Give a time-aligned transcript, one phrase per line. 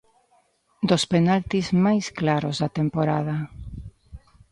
[0.89, 3.35] Dos penaltis máis claros da temporada.